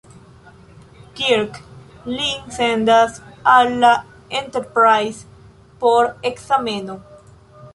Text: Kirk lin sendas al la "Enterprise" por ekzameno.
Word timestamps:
Kirk 1.17 1.59
lin 2.17 2.39
sendas 2.55 3.21
al 3.57 3.71
la 3.83 3.93
"Enterprise" 4.41 5.27
por 5.85 6.11
ekzameno. 6.33 6.99